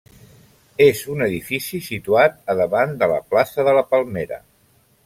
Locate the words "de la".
3.05-3.21, 3.71-3.87